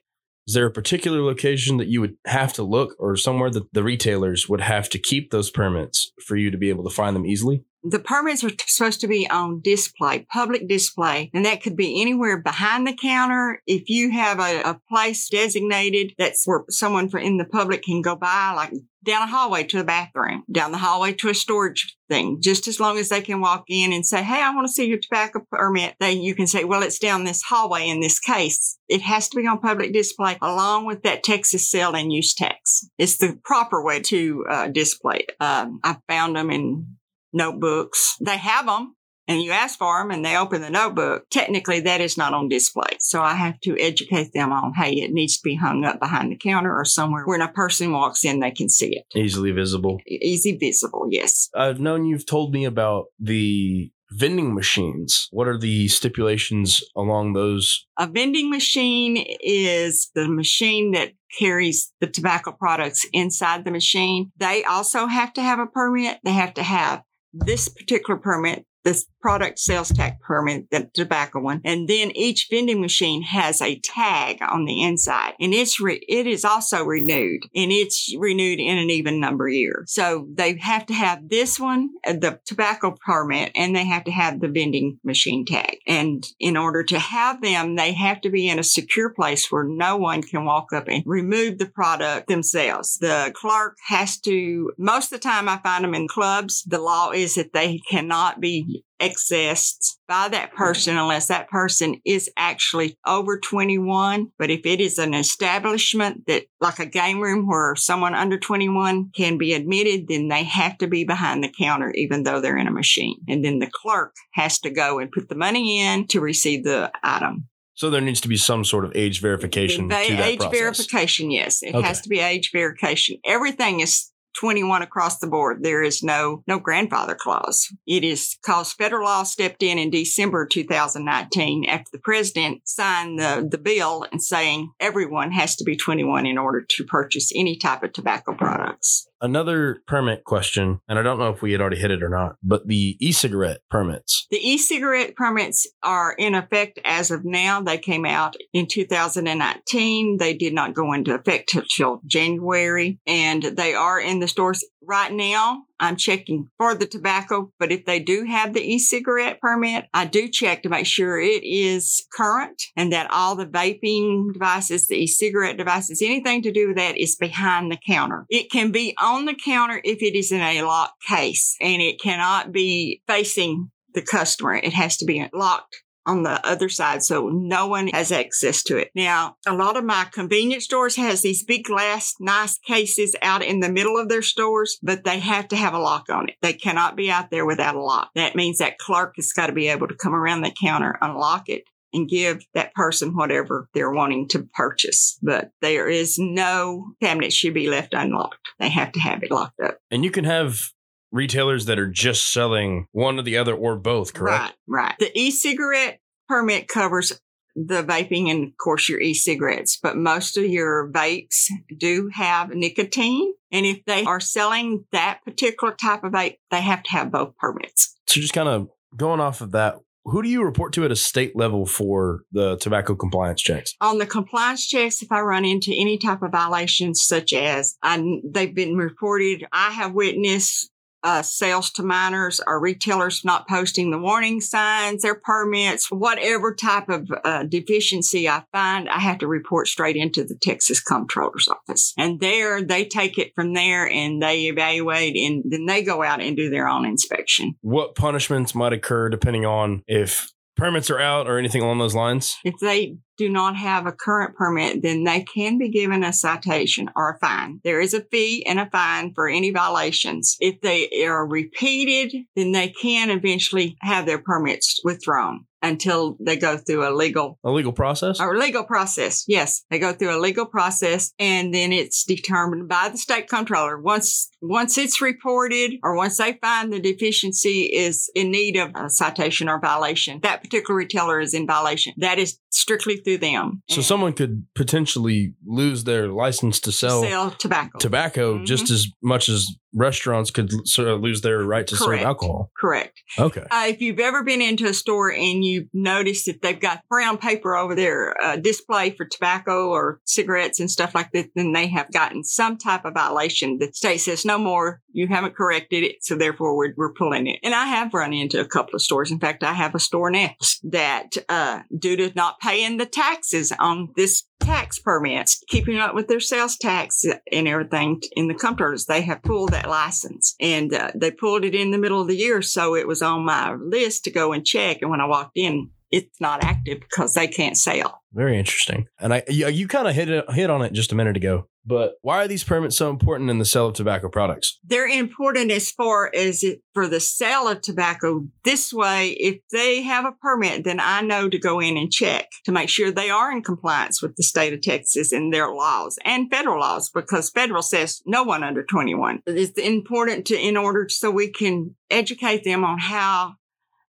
is 0.46 0.54
there 0.54 0.66
a 0.66 0.72
particular 0.72 1.22
location 1.22 1.76
that 1.76 1.88
you 1.88 2.00
would 2.00 2.16
have 2.26 2.52
to 2.54 2.62
look 2.62 2.96
or 2.98 3.14
somewhere 3.16 3.50
that 3.50 3.72
the 3.72 3.84
retailers 3.84 4.48
would 4.48 4.60
have 4.60 4.88
to 4.90 4.98
keep 4.98 5.30
those 5.30 5.50
permits 5.50 6.12
for 6.26 6.36
you 6.36 6.50
to 6.50 6.58
be 6.58 6.70
able 6.70 6.84
to 6.84 6.94
find 6.94 7.14
them 7.14 7.26
easily? 7.26 7.64
The 7.82 7.98
permits 7.98 8.44
are 8.44 8.50
supposed 8.66 9.00
to 9.00 9.08
be 9.08 9.28
on 9.30 9.60
display, 9.62 10.26
public 10.32 10.68
display, 10.68 11.30
and 11.32 11.44
that 11.46 11.62
could 11.62 11.76
be 11.76 12.00
anywhere 12.00 12.38
behind 12.38 12.86
the 12.86 12.92
counter. 12.92 13.62
If 13.66 13.88
you 13.88 14.10
have 14.10 14.38
a, 14.38 14.60
a 14.62 14.80
place 14.88 15.28
designated 15.28 16.12
that's 16.18 16.46
where 16.46 16.64
someone 16.68 17.08
for 17.08 17.18
in 17.18 17.38
the 17.38 17.44
public 17.44 17.82
can 17.82 18.02
go 18.02 18.16
by, 18.16 18.52
like 18.54 18.72
down 19.02 19.22
a 19.22 19.26
hallway 19.26 19.64
to 19.64 19.80
a 19.80 19.84
bathroom, 19.84 20.44
down 20.50 20.72
the 20.72 20.78
hallway 20.78 21.12
to 21.14 21.28
a 21.28 21.34
storage 21.34 21.96
thing, 22.08 22.38
just 22.42 22.68
as 22.68 22.78
long 22.78 22.98
as 22.98 23.08
they 23.08 23.20
can 23.20 23.40
walk 23.40 23.64
in 23.68 23.92
and 23.92 24.04
say, 24.04 24.22
Hey, 24.22 24.42
I 24.42 24.54
want 24.54 24.66
to 24.66 24.72
see 24.72 24.86
your 24.86 24.98
tobacco 24.98 25.46
permit. 25.50 25.94
Then 26.00 26.20
you 26.20 26.34
can 26.34 26.46
say, 26.46 26.64
well, 26.64 26.82
it's 26.82 26.98
down 26.98 27.24
this 27.24 27.42
hallway 27.42 27.88
in 27.88 28.00
this 28.00 28.18
case. 28.18 28.78
It 28.88 29.02
has 29.02 29.28
to 29.30 29.40
be 29.40 29.46
on 29.46 29.58
public 29.58 29.92
display 29.92 30.36
along 30.42 30.86
with 30.86 31.02
that 31.02 31.22
Texas 31.22 31.70
sale 31.70 31.94
and 31.94 32.12
use 32.12 32.34
tax. 32.34 32.86
It's 32.98 33.16
the 33.16 33.38
proper 33.44 33.82
way 33.82 34.00
to 34.00 34.44
uh, 34.48 34.68
display 34.68 35.24
it. 35.28 35.32
Um, 35.40 35.80
I 35.82 35.96
found 36.08 36.36
them 36.36 36.50
in 36.50 36.96
notebooks. 37.32 38.16
They 38.20 38.36
have 38.36 38.66
them 38.66 38.94
and 39.30 39.42
you 39.42 39.52
ask 39.52 39.78
for 39.78 40.00
them 40.00 40.10
and 40.10 40.24
they 40.24 40.36
open 40.36 40.60
the 40.60 40.70
notebook. 40.70 41.24
Technically, 41.30 41.80
that 41.80 42.00
is 42.00 42.18
not 42.18 42.34
on 42.34 42.48
display. 42.48 42.96
So 42.98 43.22
I 43.22 43.34
have 43.34 43.60
to 43.60 43.78
educate 43.78 44.32
them 44.34 44.52
on, 44.52 44.72
hey, 44.74 44.94
it 44.94 45.12
needs 45.12 45.36
to 45.36 45.42
be 45.44 45.54
hung 45.54 45.84
up 45.84 46.00
behind 46.00 46.32
the 46.32 46.36
counter 46.36 46.76
or 46.76 46.84
somewhere 46.84 47.24
when 47.24 47.40
a 47.40 47.52
person 47.52 47.92
walks 47.92 48.24
in, 48.24 48.40
they 48.40 48.50
can 48.50 48.68
see 48.68 48.96
it. 48.96 49.04
Easily 49.16 49.52
visible. 49.52 50.00
Easy 50.06 50.56
visible, 50.56 51.06
yes. 51.10 51.48
I've 51.54 51.78
known 51.78 52.06
you've 52.06 52.26
told 52.26 52.52
me 52.52 52.64
about 52.64 53.06
the 53.20 53.92
vending 54.10 54.52
machines. 54.52 55.28
What 55.30 55.46
are 55.46 55.58
the 55.58 55.86
stipulations 55.86 56.82
along 56.96 57.34
those? 57.34 57.86
A 57.96 58.08
vending 58.08 58.50
machine 58.50 59.24
is 59.40 60.10
the 60.14 60.28
machine 60.28 60.90
that 60.92 61.12
carries 61.38 61.92
the 62.00 62.08
tobacco 62.08 62.50
products 62.50 63.06
inside 63.12 63.64
the 63.64 63.70
machine. 63.70 64.32
They 64.38 64.64
also 64.64 65.06
have 65.06 65.32
to 65.34 65.42
have 65.42 65.60
a 65.60 65.66
permit. 65.66 66.18
They 66.24 66.32
have 66.32 66.54
to 66.54 66.64
have 66.64 67.02
this 67.32 67.68
particular 67.68 68.18
permit, 68.18 68.66
this 68.84 69.06
product 69.20 69.58
sales 69.58 69.90
tax 69.90 70.16
permit, 70.22 70.70
the 70.70 70.90
tobacco 70.94 71.40
one. 71.40 71.60
And 71.64 71.88
then 71.88 72.10
each 72.12 72.48
vending 72.50 72.80
machine 72.80 73.22
has 73.22 73.60
a 73.60 73.78
tag 73.80 74.38
on 74.40 74.64
the 74.64 74.82
inside 74.82 75.34
and 75.40 75.52
it's, 75.54 75.80
re- 75.80 76.04
it 76.08 76.26
is 76.26 76.44
also 76.44 76.84
renewed 76.84 77.42
and 77.54 77.72
it's 77.72 78.14
renewed 78.18 78.60
in 78.60 78.78
an 78.78 78.90
even 78.90 79.20
number 79.20 79.48
year. 79.48 79.84
So 79.86 80.26
they 80.32 80.56
have 80.58 80.86
to 80.86 80.94
have 80.94 81.28
this 81.28 81.58
one, 81.58 81.90
uh, 82.06 82.12
the 82.12 82.40
tobacco 82.44 82.94
permit, 83.04 83.52
and 83.54 83.74
they 83.74 83.84
have 83.84 84.04
to 84.04 84.10
have 84.10 84.40
the 84.40 84.48
vending 84.48 84.98
machine 85.04 85.44
tag. 85.44 85.78
And 85.86 86.26
in 86.38 86.56
order 86.56 86.82
to 86.84 86.98
have 86.98 87.42
them, 87.42 87.76
they 87.76 87.92
have 87.92 88.20
to 88.22 88.30
be 88.30 88.48
in 88.48 88.58
a 88.58 88.64
secure 88.64 89.10
place 89.10 89.50
where 89.50 89.64
no 89.64 89.96
one 89.96 90.22
can 90.22 90.44
walk 90.44 90.72
up 90.72 90.88
and 90.88 91.02
remove 91.06 91.58
the 91.58 91.66
product 91.66 92.28
themselves. 92.28 92.98
The 92.98 93.32
clerk 93.34 93.76
has 93.88 94.18
to, 94.20 94.72
most 94.78 95.12
of 95.12 95.20
the 95.20 95.28
time 95.28 95.48
I 95.48 95.58
find 95.58 95.84
them 95.84 95.94
in 95.94 96.08
clubs. 96.08 96.62
The 96.64 96.78
law 96.80 97.10
is 97.10 97.34
that 97.34 97.52
they 97.52 97.80
cannot 97.90 98.40
be 98.40 98.84
accessed 99.00 99.96
by 100.08 100.28
that 100.28 100.54
person 100.54 100.96
unless 100.96 101.28
that 101.28 101.48
person 101.48 102.00
is 102.04 102.30
actually 102.36 102.96
over 103.06 103.38
21. 103.38 104.30
But 104.38 104.50
if 104.50 104.64
it 104.64 104.80
is 104.80 104.98
an 104.98 105.14
establishment 105.14 106.26
that, 106.26 106.44
like 106.60 106.78
a 106.78 106.86
game 106.86 107.20
room 107.20 107.46
where 107.46 107.74
someone 107.76 108.14
under 108.14 108.38
21 108.38 109.10
can 109.14 109.38
be 109.38 109.54
admitted, 109.54 110.08
then 110.08 110.28
they 110.28 110.44
have 110.44 110.78
to 110.78 110.86
be 110.86 111.04
behind 111.04 111.42
the 111.42 111.52
counter, 111.58 111.90
even 111.92 112.22
though 112.22 112.40
they're 112.40 112.58
in 112.58 112.66
a 112.66 112.72
machine. 112.72 113.16
And 113.28 113.44
then 113.44 113.58
the 113.58 113.70
clerk 113.72 114.14
has 114.34 114.58
to 114.60 114.70
go 114.70 114.98
and 114.98 115.10
put 115.10 115.28
the 115.28 115.34
money 115.34 115.80
in 115.80 116.06
to 116.08 116.20
receive 116.20 116.64
the 116.64 116.90
item. 117.02 117.48
So 117.74 117.88
there 117.88 118.02
needs 118.02 118.20
to 118.20 118.28
be 118.28 118.36
some 118.36 118.62
sort 118.64 118.84
of 118.84 118.92
age 118.94 119.22
verification 119.22 119.90
age 119.90 120.38
process. 120.38 120.58
verification, 120.58 121.30
yes. 121.30 121.62
It 121.62 121.74
Okay. 121.74 121.86
has 121.86 122.02
to 122.02 122.10
be 122.10 122.18
age 122.18 122.50
verification. 122.52 123.16
Everything 123.24 123.80
is 123.80 124.09
21 124.38 124.82
across 124.82 125.18
the 125.18 125.26
board. 125.26 125.62
There 125.62 125.82
is 125.82 126.02
no 126.02 126.42
no 126.46 126.58
grandfather 126.58 127.14
clause. 127.14 127.66
It 127.86 128.04
is 128.04 128.36
cause 128.44 128.72
federal 128.72 129.04
law 129.04 129.22
stepped 129.22 129.62
in 129.62 129.78
in 129.78 129.90
December 129.90 130.46
2019 130.46 131.66
after 131.68 131.90
the 131.92 131.98
president 131.98 132.62
signed 132.64 133.18
the, 133.18 133.46
the 133.50 133.58
bill 133.58 134.06
and 134.10 134.22
saying 134.22 134.70
everyone 134.80 135.32
has 135.32 135.56
to 135.56 135.64
be 135.64 135.76
21 135.76 136.26
in 136.26 136.38
order 136.38 136.64
to 136.68 136.84
purchase 136.84 137.30
any 137.34 137.56
type 137.56 137.82
of 137.82 137.92
tobacco 137.92 138.34
products. 138.34 139.06
Another 139.22 139.82
permit 139.86 140.24
question, 140.24 140.80
and 140.88 140.98
I 140.98 141.02
don't 141.02 141.18
know 141.18 141.28
if 141.28 141.42
we 141.42 141.52
had 141.52 141.60
already 141.60 141.78
hit 141.78 141.90
it 141.90 142.02
or 142.02 142.08
not, 142.08 142.36
but 142.42 142.66
the 142.66 142.96
e-cigarette 143.00 143.60
permits. 143.70 144.26
The 144.30 144.38
e-cigarette 144.38 145.14
permits 145.14 145.66
are 145.82 146.14
in 146.16 146.34
effect 146.34 146.80
as 146.86 147.10
of 147.10 147.22
now. 147.22 147.60
They 147.60 147.76
came 147.76 148.06
out 148.06 148.36
in 148.54 148.66
2019. 148.66 150.16
They 150.16 150.32
did 150.32 150.54
not 150.54 150.72
go 150.72 150.94
into 150.94 151.14
effect 151.14 151.54
till 151.70 152.00
January, 152.06 152.98
and 153.06 153.42
they 153.42 153.74
are 153.74 154.00
in 154.00 154.19
the 154.20 154.28
stores. 154.28 154.64
Right 154.82 155.12
now, 155.12 155.64
I'm 155.78 155.96
checking 155.96 156.48
for 156.58 156.74
the 156.74 156.86
tobacco, 156.86 157.52
but 157.58 157.72
if 157.72 157.84
they 157.84 158.00
do 158.00 158.24
have 158.24 158.52
the 158.52 158.62
e-cigarette 158.62 159.40
permit, 159.40 159.86
I 159.94 160.04
do 160.04 160.28
check 160.28 160.62
to 160.62 160.68
make 160.68 160.86
sure 160.86 161.18
it 161.18 161.44
is 161.44 162.06
current 162.12 162.62
and 162.76 162.92
that 162.92 163.10
all 163.10 163.36
the 163.36 163.46
vaping 163.46 164.32
devices, 164.32 164.86
the 164.86 164.96
e-cigarette 164.96 165.56
devices, 165.56 166.02
anything 166.02 166.42
to 166.42 166.52
do 166.52 166.68
with 166.68 166.76
that 166.76 166.98
is 166.98 167.16
behind 167.16 167.70
the 167.70 167.78
counter. 167.86 168.26
It 168.28 168.50
can 168.50 168.72
be 168.72 168.94
on 169.00 169.26
the 169.26 169.36
counter 169.44 169.80
if 169.84 170.02
it 170.02 170.16
is 170.16 170.32
in 170.32 170.40
a 170.40 170.62
locked 170.62 171.02
case 171.08 171.56
and 171.60 171.80
it 171.80 172.00
cannot 172.00 172.52
be 172.52 173.02
facing 173.06 173.70
the 173.94 174.02
customer. 174.02 174.54
It 174.54 174.72
has 174.72 174.96
to 174.98 175.04
be 175.04 175.26
locked 175.32 175.82
on 176.06 176.22
the 176.22 176.44
other 176.46 176.68
side 176.68 177.02
so 177.02 177.28
no 177.28 177.66
one 177.66 177.88
has 177.88 178.12
access 178.12 178.62
to 178.64 178.76
it. 178.76 178.90
Now, 178.94 179.36
a 179.46 179.54
lot 179.54 179.76
of 179.76 179.84
my 179.84 180.06
convenience 180.10 180.64
stores 180.64 180.96
has 180.96 181.22
these 181.22 181.44
big 181.44 181.64
glass 181.64 182.14
nice 182.20 182.58
cases 182.58 183.14
out 183.22 183.42
in 183.42 183.60
the 183.60 183.70
middle 183.70 183.98
of 183.98 184.08
their 184.08 184.22
stores, 184.22 184.78
but 184.82 185.04
they 185.04 185.18
have 185.18 185.48
to 185.48 185.56
have 185.56 185.74
a 185.74 185.78
lock 185.78 186.06
on 186.10 186.28
it. 186.28 186.36
They 186.42 186.52
cannot 186.52 186.96
be 186.96 187.10
out 187.10 187.30
there 187.30 187.46
without 187.46 187.76
a 187.76 187.82
lock. 187.82 188.10
That 188.14 188.36
means 188.36 188.58
that 188.58 188.78
clerk 188.78 189.14
has 189.16 189.32
got 189.32 189.46
to 189.46 189.52
be 189.52 189.68
able 189.68 189.88
to 189.88 189.94
come 189.94 190.14
around 190.14 190.42
the 190.42 190.54
counter, 190.60 190.96
unlock 191.00 191.48
it, 191.48 191.64
and 191.92 192.08
give 192.08 192.44
that 192.54 192.74
person 192.74 193.16
whatever 193.16 193.68
they're 193.74 193.92
wanting 193.92 194.28
to 194.28 194.48
purchase. 194.54 195.18
But 195.22 195.50
there 195.60 195.88
is 195.88 196.18
no 196.18 196.92
cabinet 197.02 197.32
should 197.32 197.54
be 197.54 197.68
left 197.68 197.94
unlocked. 197.94 198.38
They 198.58 198.68
have 198.68 198.92
to 198.92 199.00
have 199.00 199.22
it 199.22 199.30
locked 199.30 199.60
up. 199.60 199.78
And 199.90 200.04
you 200.04 200.10
can 200.10 200.24
have 200.24 200.70
retailers 201.12 201.66
that 201.66 201.78
are 201.78 201.88
just 201.88 202.32
selling 202.32 202.86
one 202.92 203.18
or 203.18 203.22
the 203.22 203.36
other 203.36 203.54
or 203.54 203.76
both, 203.76 204.14
correct? 204.14 204.54
Right, 204.66 204.84
right. 204.84 204.94
The 204.98 205.10
e-cigarette 205.18 206.00
permit 206.28 206.68
covers 206.68 207.20
the 207.56 207.82
vaping 207.82 208.30
and 208.30 208.46
of 208.46 208.56
course 208.56 208.88
your 208.88 209.00
e-cigarettes, 209.00 209.78
but 209.82 209.96
most 209.96 210.36
of 210.36 210.44
your 210.44 210.90
vapes 210.92 211.46
do 211.76 212.08
have 212.12 212.50
nicotine. 212.50 213.32
And 213.50 213.66
if 213.66 213.84
they 213.86 214.04
are 214.04 214.20
selling 214.20 214.84
that 214.92 215.20
particular 215.24 215.74
type 215.74 216.04
of 216.04 216.12
vape, 216.12 216.36
they 216.50 216.60
have 216.60 216.82
to 216.84 216.90
have 216.92 217.10
both 217.10 217.36
permits. 217.36 217.96
So 218.06 218.20
just 218.20 218.32
kind 218.32 218.48
of 218.48 218.68
going 218.96 219.20
off 219.20 219.40
of 219.40 219.50
that, 219.52 219.76
who 220.04 220.22
do 220.22 220.28
you 220.28 220.44
report 220.44 220.72
to 220.74 220.84
at 220.84 220.92
a 220.92 220.96
state 220.96 221.36
level 221.36 221.66
for 221.66 222.22
the 222.32 222.56
tobacco 222.56 222.94
compliance 222.94 223.42
checks? 223.42 223.74
On 223.80 223.98
the 223.98 224.06
compliance 224.06 224.66
checks, 224.66 225.02
if 225.02 225.12
I 225.12 225.20
run 225.20 225.44
into 225.44 225.74
any 225.76 225.98
type 225.98 226.22
of 226.22 226.32
violations, 226.32 227.02
such 227.02 227.32
as 227.32 227.76
I, 227.82 228.02
they've 228.24 228.54
been 228.54 228.76
reported, 228.76 229.44
I 229.52 229.70
have 229.70 229.92
witnessed 229.92 230.70
uh, 231.02 231.22
sales 231.22 231.70
to 231.72 231.82
minors 231.82 232.40
or 232.46 232.60
retailers 232.60 233.24
not 233.24 233.48
posting 233.48 233.90
the 233.90 233.98
warning 233.98 234.40
signs, 234.40 235.02
their 235.02 235.14
permits, 235.14 235.90
whatever 235.90 236.54
type 236.54 236.88
of 236.88 237.10
uh, 237.24 237.44
deficiency 237.44 238.28
I 238.28 238.44
find, 238.52 238.88
I 238.88 238.98
have 238.98 239.18
to 239.18 239.26
report 239.26 239.68
straight 239.68 239.96
into 239.96 240.24
the 240.24 240.36
Texas 240.40 240.82
Comptroller's 240.82 241.48
office. 241.48 241.94
And 241.96 242.20
there 242.20 242.62
they 242.62 242.84
take 242.84 243.18
it 243.18 243.32
from 243.34 243.54
there 243.54 243.88
and 243.88 244.22
they 244.22 244.46
evaluate 244.46 245.16
and 245.16 245.44
then 245.46 245.66
they 245.66 245.82
go 245.82 246.02
out 246.02 246.20
and 246.20 246.36
do 246.36 246.50
their 246.50 246.68
own 246.68 246.84
inspection. 246.84 247.54
What 247.60 247.94
punishments 247.94 248.54
might 248.54 248.72
occur 248.72 249.08
depending 249.08 249.46
on 249.46 249.82
if 249.86 250.30
permits 250.60 250.90
are 250.90 251.00
out 251.00 251.26
or 251.26 251.38
anything 251.38 251.62
along 251.62 251.78
those 251.78 251.94
lines? 251.94 252.36
If 252.44 252.54
they 252.60 252.96
do 253.16 253.28
not 253.28 253.56
have 253.56 253.86
a 253.86 253.92
current 253.92 254.36
permit, 254.36 254.82
then 254.82 255.04
they 255.04 255.22
can 255.22 255.58
be 255.58 255.70
given 255.70 256.04
a 256.04 256.12
citation 256.12 256.90
or 256.94 257.10
a 257.10 257.18
fine. 257.18 257.60
There 257.64 257.80
is 257.80 257.94
a 257.94 258.04
fee 258.04 258.44
and 258.46 258.60
a 258.60 258.68
fine 258.70 259.12
for 259.14 259.28
any 259.28 259.50
violations. 259.50 260.36
If 260.40 260.60
they 260.60 260.88
are 261.04 261.26
repeated, 261.26 262.24
then 262.36 262.52
they 262.52 262.68
can 262.68 263.10
eventually 263.10 263.76
have 263.80 264.06
their 264.06 264.22
permits 264.22 264.80
withdrawn 264.84 265.46
until 265.62 266.16
they 266.20 266.36
go 266.36 266.56
through 266.56 266.86
a 266.86 266.92
legal 266.94 267.38
a 267.44 267.50
legal 267.50 267.72
process 267.72 268.20
or 268.20 268.36
legal 268.38 268.64
process 268.64 269.24
yes 269.26 269.64
they 269.70 269.78
go 269.78 269.92
through 269.92 270.16
a 270.16 270.20
legal 270.20 270.46
process 270.46 271.12
and 271.18 271.52
then 271.52 271.72
it's 271.72 272.04
determined 272.04 272.68
by 272.68 272.88
the 272.88 272.98
state 272.98 273.28
comptroller 273.28 273.80
once 273.80 274.30
once 274.42 274.78
it's 274.78 275.00
reported 275.00 275.72
or 275.82 275.96
once 275.96 276.16
they 276.16 276.32
find 276.40 276.72
the 276.72 276.80
deficiency 276.80 277.62
is 277.62 278.10
in 278.14 278.30
need 278.30 278.56
of 278.56 278.70
a 278.74 278.88
citation 278.88 279.48
or 279.48 279.60
violation 279.60 280.20
that 280.22 280.42
particular 280.42 280.78
retailer 280.78 281.20
is 281.20 281.34
in 281.34 281.46
violation 281.46 281.92
that 281.96 282.18
is 282.18 282.38
strictly 282.50 282.96
through 282.96 283.18
them. 283.18 283.62
So 283.68 283.80
someone 283.80 284.12
could 284.12 284.46
potentially 284.54 285.34
lose 285.46 285.84
their 285.84 286.08
license 286.08 286.60
to 286.60 286.72
sell, 286.72 287.02
sell 287.02 287.30
tobacco, 287.30 287.78
tobacco 287.78 288.34
mm-hmm. 288.34 288.44
just 288.44 288.70
as 288.70 288.88
much 289.02 289.28
as 289.28 289.48
restaurants 289.72 290.30
could 290.30 290.50
sort 290.66 290.88
of 290.88 291.00
lose 291.00 291.20
their 291.20 291.44
right 291.44 291.66
to 291.66 291.76
Correct. 291.76 292.00
serve 292.00 292.06
alcohol. 292.06 292.50
Correct. 292.58 293.00
Okay. 293.18 293.44
Uh, 293.50 293.66
if 293.68 293.80
you've 293.80 294.00
ever 294.00 294.24
been 294.24 294.42
into 294.42 294.66
a 294.66 294.74
store 294.74 295.12
and 295.12 295.44
you've 295.50 295.68
noticed 295.72 296.26
that 296.26 296.42
they've 296.42 296.60
got 296.60 296.82
brown 296.88 297.18
paper 297.18 297.56
over 297.56 297.74
their 297.74 298.14
uh, 298.22 298.36
display 298.36 298.90
for 298.90 299.04
tobacco 299.04 299.68
or 299.68 300.00
cigarettes 300.04 300.60
and 300.60 300.70
stuff 300.70 300.94
like 300.94 301.10
that, 301.12 301.30
then 301.34 301.52
they 301.52 301.66
have 301.68 301.92
gotten 301.92 302.24
some 302.24 302.56
type 302.56 302.84
of 302.84 302.94
violation. 302.94 303.58
The 303.58 303.72
state 303.72 303.98
says 303.98 304.24
no 304.24 304.38
more. 304.38 304.80
You 304.92 305.08
haven't 305.08 305.36
corrected 305.36 305.84
it, 305.84 306.04
so 306.04 306.16
therefore 306.16 306.56
we're, 306.56 306.74
we're 306.76 306.92
pulling 306.92 307.26
it. 307.26 307.40
And 307.42 307.54
I 307.54 307.66
have 307.66 307.94
run 307.94 308.12
into 308.12 308.40
a 308.40 308.46
couple 308.46 308.74
of 308.74 308.82
stores. 308.82 309.10
In 309.10 309.20
fact, 309.20 309.44
I 309.44 309.52
have 309.52 309.74
a 309.74 309.80
store 309.80 310.10
now 310.10 310.30
that, 310.64 311.10
uh, 311.28 311.60
due 311.76 311.96
to 311.96 312.12
not 312.14 312.40
paying 312.40 312.76
the 312.76 312.86
taxes 312.86 313.52
on 313.58 313.90
this 313.96 314.24
tax 314.40 314.78
permits, 314.78 315.42
keeping 315.48 315.78
up 315.78 315.94
with 315.94 316.08
their 316.08 316.20
sales 316.20 316.56
tax 316.56 317.04
and 317.30 317.46
everything 317.46 318.00
in 318.12 318.26
the 318.26 318.34
comptrollers. 318.34 318.86
They 318.86 319.02
have 319.02 319.22
pulled 319.22 319.52
that 319.52 319.68
license 319.68 320.34
and 320.40 320.72
uh, 320.72 320.90
they 320.94 321.10
pulled 321.10 321.44
it 321.44 321.54
in 321.54 321.70
the 321.70 321.78
middle 321.78 322.00
of 322.00 322.08
the 322.08 322.16
year. 322.16 322.42
So 322.42 322.74
it 322.74 322.88
was 322.88 323.02
on 323.02 323.24
my 323.24 323.54
list 323.54 324.04
to 324.04 324.10
go 324.10 324.32
and 324.32 324.44
check. 324.44 324.78
And 324.80 324.90
when 324.90 325.00
I 325.00 325.06
walked 325.06 325.36
in, 325.44 325.70
it's 325.90 326.20
not 326.20 326.44
active 326.44 326.80
because 326.80 327.14
they 327.14 327.26
can't 327.26 327.56
sell. 327.56 328.00
Very 328.12 328.38
interesting. 328.38 328.86
And 328.98 329.14
I, 329.14 329.22
you, 329.28 329.48
you 329.48 329.68
kind 329.68 329.88
of 329.88 329.94
hit 329.94 330.08
it, 330.08 330.30
hit 330.30 330.50
on 330.50 330.62
it 330.62 330.72
just 330.72 330.92
a 330.92 330.94
minute 330.94 331.16
ago. 331.16 331.46
But 331.64 331.94
why 332.00 332.24
are 332.24 332.28
these 332.28 332.42
permits 332.42 332.76
so 332.76 332.88
important 332.88 333.28
in 333.28 333.38
the 333.38 333.44
sale 333.44 333.66
of 333.66 333.74
tobacco 333.74 334.08
products? 334.08 334.58
They're 334.64 334.88
important 334.88 335.50
as 335.50 335.70
far 335.70 336.10
as 336.14 336.42
it, 336.42 336.62
for 336.72 336.88
the 336.88 337.00
sale 337.00 337.48
of 337.48 337.60
tobacco. 337.60 338.26
This 338.44 338.72
way, 338.72 339.10
if 339.10 339.40
they 339.52 339.82
have 339.82 340.06
a 340.06 340.12
permit, 340.12 340.64
then 340.64 340.80
I 340.80 341.02
know 341.02 341.28
to 341.28 341.38
go 341.38 341.60
in 341.60 341.76
and 341.76 341.92
check 341.92 342.28
to 342.46 342.52
make 342.52 342.70
sure 342.70 342.90
they 342.90 343.10
are 343.10 343.30
in 343.30 343.42
compliance 343.42 344.00
with 344.00 344.16
the 344.16 344.22
state 344.22 344.54
of 344.54 344.62
Texas 344.62 345.12
and 345.12 345.32
their 345.32 345.52
laws 345.52 345.98
and 346.04 346.30
federal 346.30 346.60
laws 346.60 346.90
because 346.92 347.30
federal 347.30 347.62
says 347.62 348.00
no 348.06 348.22
one 348.22 348.42
under 348.42 348.64
21. 348.64 349.22
It's 349.26 349.58
important 349.58 350.26
to, 350.26 350.38
in 350.38 350.56
order 350.56 350.88
so 350.88 351.10
we 351.10 351.30
can 351.30 351.76
educate 351.90 352.42
them 352.42 352.64
on 352.64 352.78
how 352.78 353.34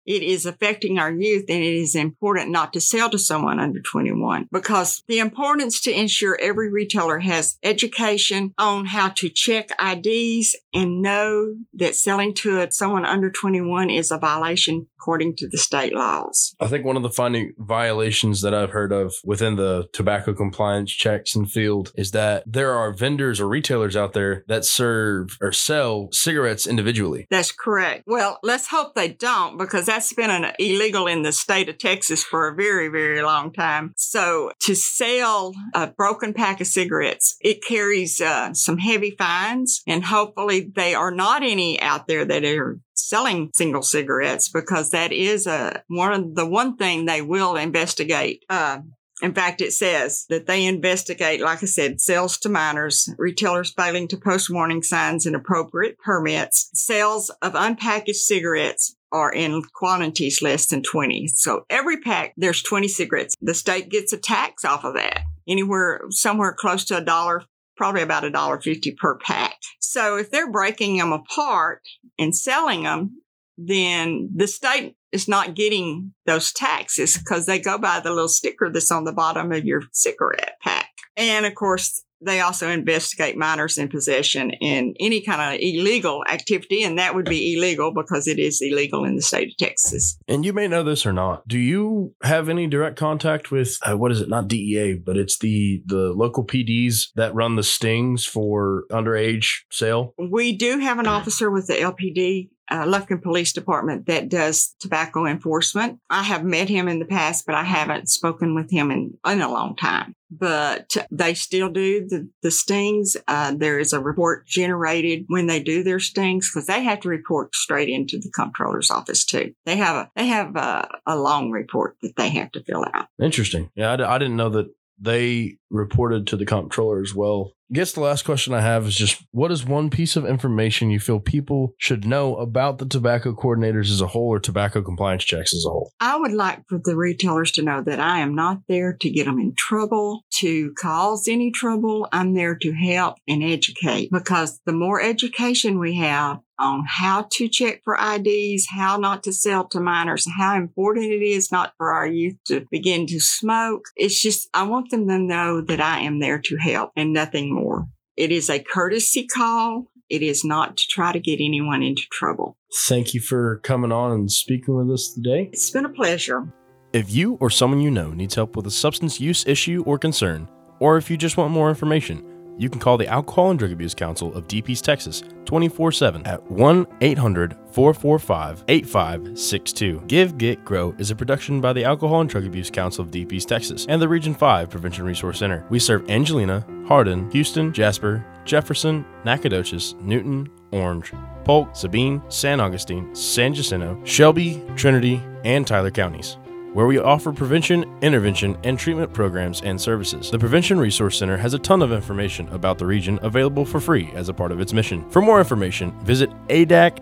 it 0.06 0.24
is 0.24 0.46
affecting 0.46 1.00
our 1.00 1.12
youth 1.12 1.46
and 1.50 1.64
it 1.64 1.76
is 1.76 1.96
important 1.96 2.52
not 2.52 2.74
to 2.74 2.82
sell 2.82 3.10
to 3.10 3.18
someone 3.18 3.60
under 3.60 3.80
21 3.80 4.48
because 4.52 5.04
the 5.08 5.20
importance 5.20 5.82
to 5.82 5.92
ensure 5.92 6.38
every 6.42 6.72
retailer 6.72 7.20
has 7.20 7.58
education 7.64 8.54
on 8.58 8.86
how 8.86 9.10
to 9.10 9.30
check 9.30 9.70
IDs 9.82 10.56
and 10.76 11.02
know 11.02 11.56
that 11.74 11.96
selling 11.96 12.34
to 12.36 12.68
someone 12.72 13.06
under 13.06 13.32
21 13.32 13.90
is 13.90 14.12
a 14.12 14.18
violation 14.18 14.88
according 15.00 15.36
to 15.38 15.48
the 15.48 15.58
state 15.58 15.94
laws. 15.94 16.56
I 16.60 16.68
think 16.68 16.84
one 16.84 16.98
of 16.98 17.04
the 17.04 17.12
finding 17.12 17.54
violations 17.60 18.42
that 18.42 18.56
I've 18.56 18.72
heard 18.72 18.92
of 18.92 19.14
within 19.24 19.56
the 19.56 19.88
tobacco 19.94 20.34
compliance 20.34 20.92
checks 20.92 21.36
and 21.36 21.50
field 21.50 21.94
is 21.96 22.10
that 22.12 22.44
there 22.48 22.74
are 22.74 22.92
vendors 22.92 23.40
or 23.40 23.48
retailers 23.48 23.96
out 23.96 24.14
there 24.14 24.44
that 24.48 24.66
serve 24.66 25.38
or 25.42 25.52
sell 25.52 26.10
cigarettes 26.12 26.66
individually. 26.66 27.28
That's 27.30 27.52
correct. 27.52 28.04
Well, 28.08 28.40
let's 28.42 28.68
hope 28.68 28.96
they 28.96 29.10
don't 29.10 29.58
because 29.58 29.86
that's 29.86 30.12
been 30.14 30.32
an 30.32 30.54
illegal 30.58 31.06
in 31.06 31.22
the 31.22 31.32
state 31.32 31.70
of 31.70 31.78
Texas 31.78 32.24
for 32.24 32.48
a 32.48 32.56
very, 32.56 32.88
very 32.88 33.22
long 33.22 33.54
time. 33.54 33.94
So 33.96 34.52
to 34.62 34.76
sell 34.76 35.54
a 35.74 35.88
broken 35.88 36.34
pack 36.34 36.60
of 36.62 36.68
cigarettes, 36.68 37.38
it 37.42 37.64
carries 37.64 38.20
uh, 38.20 38.54
some 38.54 38.80
heavy 38.80 39.16
fines 39.18 39.84
and 39.86 40.04
hopefully 40.04 40.65
they 40.74 40.96
are 40.96 41.12
not 41.12 41.44
any 41.44 41.82
out 41.82 42.08
there 42.08 42.26
that 42.26 42.44
are 42.44 42.80
selling 42.94 43.52
single 43.54 43.82
cigarettes 43.82 44.50
because 44.50 44.90
that 44.92 45.12
is 45.12 45.48
a 45.48 45.84
one 45.88 46.14
of 46.14 46.36
the 46.36 46.46
one 46.46 46.78
thing 46.78 47.06
they 47.06 47.22
will 47.22 47.56
investigate. 47.56 48.44
Uh, 48.50 48.80
in 49.22 49.34
fact, 49.34 49.62
it 49.62 49.72
says 49.72 50.26
that 50.30 50.46
they 50.46 50.66
investigate, 50.66 51.40
like 51.40 51.64
I 51.64 51.68
said, 51.68 52.02
sales 52.02 52.38
to 52.40 52.50
minors, 52.50 53.10
retailers 53.18 53.72
failing 53.72 54.10
to 54.10 54.18
post 54.18 54.50
warning 54.50 54.84
signs 54.84 55.26
and 55.26 55.36
appropriate 55.36 55.98
permits, 56.00 56.70
sales 56.74 57.30
of 57.42 57.54
unpackaged 57.54 58.16
cigarettes 58.16 58.96
are 59.14 59.32
in 59.32 59.64
quantities 59.74 60.42
less 60.42 60.66
than 60.66 60.84
20. 60.84 61.28
So 61.28 61.66
every 61.70 62.02
pack, 62.02 62.34
there's 62.36 62.62
20 62.62 62.90
cigarettes. 62.90 63.36
The 63.42 63.54
state 63.54 63.88
gets 63.88 64.12
a 64.12 64.18
tax 64.18 64.66
off 64.66 64.84
of 64.84 64.96
that, 64.96 65.22
anywhere, 65.48 66.02
somewhere 66.10 66.54
close 66.54 66.84
to 66.86 66.98
a 66.98 67.02
dollar 67.02 67.46
probably 67.76 68.02
about 68.02 68.24
a 68.24 68.30
dollar 68.30 68.60
fifty 68.60 68.92
per 68.92 69.18
pack. 69.18 69.56
So 69.96 70.18
if 70.18 70.30
they're 70.30 70.52
breaking 70.52 70.98
them 70.98 71.14
apart 71.14 71.82
and 72.20 72.36
selling 72.36 72.84
them, 72.84 73.22
then 73.58 74.30
the 74.36 74.46
state 74.46 74.98
is 75.14 75.30
not 75.30 75.56
getting 75.56 76.14
those 76.26 76.52
taxes 76.52 77.18
because 77.18 77.46
they 77.46 77.60
go 77.60 77.78
by 77.78 78.02
the 78.02 78.10
little 78.10 78.28
sticker 78.28 78.70
that's 78.70 78.92
on 78.92 79.06
the 79.06 79.14
bottom 79.14 79.54
of 79.54 79.64
your 79.64 79.84
cigarette 79.94 80.58
pack. 80.62 80.90
And 81.16 81.46
of 81.46 81.56
course, 81.56 82.04
they 82.22 82.40
also 82.42 82.70
investigate 82.70 83.38
minors 83.38 83.78
in 83.78 83.88
possession 83.88 84.52
in 84.62 84.94
any 85.00 85.22
kind 85.22 85.42
of 85.42 85.60
illegal 85.62 86.24
activity, 86.30 86.84
and 86.84 86.98
that 86.98 87.16
would 87.16 87.26
be 87.26 87.56
illegal 87.56 87.94
because 87.94 88.28
it 88.28 88.40
is 88.40 88.62
illegal 88.62 89.04
in 89.04 89.16
the 89.16 89.22
state 89.22 89.50
of 89.50 89.58
Texas. 89.58 90.18
And 90.28 90.46
you 90.46 90.54
may 90.54 90.68
know 90.68 90.84
this 90.84 91.06
or 91.06 91.14
not. 91.14 91.48
Do 91.48 91.60
you 91.60 92.14
have 92.24 92.50
any 92.50 92.68
direct 92.68 92.98
contact 92.98 93.52
with 93.52 93.78
uh, 93.88 93.98
what 93.98 94.12
is 94.12 94.22
it? 94.22 94.30
Not 94.30 94.48
DEA, 94.48 94.96
but 94.96 95.18
it's 95.18 95.38
the 95.38 95.84
the 95.86 96.14
local 96.14 96.46
PDs 96.46 97.08
that 97.16 97.36
run 97.36 97.56
the 97.56 97.64
stings 97.64 98.26
for 98.26 98.84
underage 98.92 99.62
sale. 99.72 100.14
We 100.18 100.56
do 100.56 100.80
have 100.80 101.00
an 101.00 101.08
officer 101.08 101.52
with 101.52 101.68
the 101.68 101.74
LPD 101.74 102.50
uh, 102.70 102.86
Lufkin 102.86 103.22
Police 103.22 103.54
Department 103.54 104.08
that 104.08 104.30
does 104.30 104.76
tobacco 104.80 105.26
enforcement. 105.26 106.00
I 106.10 106.24
have 106.24 106.44
met 106.44 106.70
him 106.70 106.88
in 106.88 107.00
the 107.00 107.06
past, 107.06 107.46
but 107.46 107.56
I 107.56 107.64
haven't 107.64 108.10
spoken 108.10 108.56
with 108.56 108.72
him 108.72 108.92
in, 108.92 109.18
in 109.26 109.42
a 109.42 109.52
long 109.52 109.76
time. 109.76 110.16
But 110.32 110.98
they 111.12 111.34
still 111.34 111.70
do 111.70 112.06
the, 112.08 112.28
the 112.42 112.52
stings. 112.52 113.16
Uh, 113.28 113.54
there 113.56 113.80
is 113.80 113.94
a 113.94 114.00
report 114.00 114.48
generated 114.48 115.26
when 115.28 115.48
they 115.48 115.62
do 115.62 115.84
their 115.84 116.00
stings 116.00 116.50
because 116.50 116.68
they 116.68 116.84
have 116.84 117.00
to 117.02 117.10
report 117.10 117.56
straight 117.56 117.90
into 117.90 118.18
the 118.18 118.32
comptroller's 118.32 118.92
office 118.92 119.24
too. 119.24 119.54
They 119.66 119.78
have 119.78 119.96
a 119.96 120.12
they 120.16 120.28
have 120.28 120.56
a, 120.56 120.90
a 121.06 121.16
long 121.16 121.52
report 121.52 121.96
that 122.02 122.16
they 122.18 122.30
have 122.30 122.52
to 122.54 122.64
fill 122.64 122.86
out. 122.94 123.08
Interesting. 123.22 123.70
Yeah, 123.76 123.94
I 123.94 123.96
d- 123.96 124.04
I 124.04 124.18
didn't 124.18 124.36
know 124.36 124.50
that 124.50 124.68
they 125.00 125.58
reported 125.70 126.28
to 126.28 126.38
the 126.38 126.46
comptroller 126.46 127.02
as 127.02 127.14
well. 127.14 127.54
Guess 127.74 127.94
the 127.94 128.02
last 128.02 128.26
question 128.26 128.54
I 128.54 128.62
have 128.62 128.86
is 128.86 128.96
just 128.96 129.26
what 129.32 129.52
is 129.52 129.66
one 129.66 129.90
piece 129.90 130.16
of 130.16 130.26
information 130.26 130.92
you 130.92 131.00
feel 131.00 131.20
people 131.20 131.74
should 131.80 132.06
know 132.06 132.36
about 132.36 132.78
the 132.78 132.86
tobacco 132.86 133.34
coordinators 133.34 133.90
as 133.90 134.02
a 134.02 134.08
whole 134.08 134.28
or 134.28 134.40
tobacco 134.40 134.84
compliance 134.84 135.24
checks 135.24 135.52
as 135.52 135.66
a 135.66 135.70
whole? 135.70 135.92
I 136.00 136.16
would 136.16 136.32
like 136.32 136.62
for 136.70 136.80
the 136.84 136.96
retailers 136.96 137.52
to 137.54 137.64
know 137.64 137.82
that 137.82 138.00
I 138.00 138.20
am 138.20 138.36
not 138.36 138.60
there 138.68 138.94
to 138.94 139.10
get 139.10 139.26
them 139.26 139.40
in 139.40 139.56
trouble, 139.56 140.22
to 140.36 140.74
cause 140.74 141.28
any 141.28 141.50
trouble. 141.50 142.08
I'm 142.12 142.36
there 142.36 142.56
to 142.56 142.72
help 142.72 143.18
and 143.28 143.44
educate 143.44 144.12
because 144.12 144.60
the 144.68 144.74
more 144.74 145.02
education 145.02 145.80
we 145.80 145.96
have, 145.96 146.42
on 146.60 146.84
how 146.88 147.28
to 147.34 147.48
check 147.48 147.82
for 147.84 147.98
IDs, 147.98 148.68
how 148.70 148.98
not 148.98 149.24
to 149.24 149.34
sell 149.34 149.68
to 149.70 149.80
minors, 149.80 150.26
how 150.38 150.56
important 150.56 151.06
it 151.06 151.22
is 151.22 151.52
not 151.52 151.74
for 151.78 151.94
our 151.94 152.08
youth 152.08 152.36
to 152.48 152.66
begin 152.72 153.06
to 153.08 153.20
smoke. 153.20 153.86
It's 153.96 154.22
just, 154.22 154.50
I 154.54 154.64
want 154.64 154.92
them 154.92 155.08
to 155.08 155.18
know 155.18 155.62
that 155.62 155.82
I 155.82 156.00
am 156.02 156.20
there 156.20 156.40
to 156.40 156.58
help 156.58 156.92
and 156.96 157.14
nothing 157.14 157.54
more. 157.54 157.88
It 158.18 158.32
is 158.32 158.50
a 158.50 158.60
courtesy 158.60 159.28
call. 159.28 159.88
It 160.10 160.22
is 160.22 160.46
not 160.46 160.78
to 160.78 160.84
try 160.88 161.12
to 161.12 161.20
get 161.20 161.42
anyone 161.42 161.84
into 161.84 162.04
trouble. 162.12 162.58
Thank 162.88 163.14
you 163.14 163.22
for 163.22 163.60
coming 163.64 163.92
on 163.92 164.12
and 164.12 164.32
speaking 164.32 164.76
with 164.76 164.92
us 164.92 165.14
today. 165.14 165.50
It's 165.52 165.72
been 165.72 165.86
a 165.86 165.90
pleasure. 165.90 166.54
If 166.94 167.12
you 167.12 167.34
or 167.42 167.50
someone 167.50 167.82
you 167.82 167.92
know 167.92 168.12
needs 168.12 168.36
help 168.36 168.56
with 168.56 168.68
a 168.68 168.72
substance 168.72 169.20
use 169.20 169.46
issue 169.48 169.84
or 169.86 169.98
concern, 169.98 170.48
or 170.80 170.98
if 170.98 171.10
you 171.10 171.18
just 171.18 171.38
want 171.38 171.52
more 171.52 171.70
information, 171.70 172.24
you 172.58 172.70
can 172.70 172.80
call 172.80 172.98
the 172.98 173.08
Alcohol 173.08 173.50
and 173.50 173.60
Drug 173.60 173.72
Abuse 173.72 173.94
Council 173.94 174.34
of 174.34 174.48
Deep 174.48 174.70
East 174.70 174.86
Texas 174.86 175.24
24 175.46 175.92
7 175.92 176.26
at 176.26 176.44
1 176.52 176.88
800 177.02 177.58
445 177.72 178.64
8562. 178.68 180.04
Give, 180.08 180.38
Get, 180.38 180.64
Grow 180.64 180.96
is 180.98 181.12
a 181.12 181.16
production 181.16 181.62
by 181.62 181.74
the 181.74 181.84
Alcohol 181.84 182.22
and 182.22 182.30
Drug 182.30 182.46
Abuse 182.46 182.70
Council 182.70 183.04
of 183.04 183.12
Deep 183.12 183.34
East 183.34 183.50
Texas 183.50 183.86
and 183.90 184.02
the 184.02 184.08
Region 184.08 184.34
5 184.34 184.70
Prevention 184.70 185.06
Resource 185.06 185.40
Center. 185.40 185.66
We 185.70 185.80
serve 185.80 186.10
Angelina, 186.10 186.66
Hardin, 186.88 187.30
Houston, 187.32 187.74
Jasper, 187.74 188.26
Jefferson, 188.46 189.06
Nacogdoches, 189.26 189.96
Newton, 190.02 190.50
Orange, 190.72 191.12
Polk, 191.44 191.76
Sabine, 191.76 192.22
San 192.30 192.60
Augustine, 192.60 193.14
San 193.16 193.54
Jacinto, 193.54 194.00
Shelby, 194.04 194.64
Trinity, 194.76 195.22
and 195.44 195.66
Tyler 195.66 195.92
counties 195.92 196.38
where 196.76 196.86
we 196.88 197.00
offer 197.00 197.32
prevention, 197.32 197.86
intervention, 198.02 198.58
and 198.66 198.78
treatment 198.78 199.14
programs 199.14 199.62
and 199.62 199.80
services. 199.80 200.30
The 200.30 200.38
Prevention 200.38 200.78
Resource 200.78 201.18
Center 201.18 201.38
has 201.38 201.54
a 201.54 201.60
ton 201.60 201.82
of 201.82 201.94
information 201.94 202.50
about 202.50 202.78
the 202.78 202.86
region 202.86 203.18
available 203.22 203.64
for 203.64 203.80
free 203.80 204.12
as 204.14 204.28
a 204.28 204.34
part 204.34 204.52
of 204.52 204.60
its 204.60 204.74
mission. 204.74 205.10
For 205.10 205.22
more 205.22 205.40
information, 205.40 205.98
visit 206.02 206.30
adacdet.org 206.50 206.94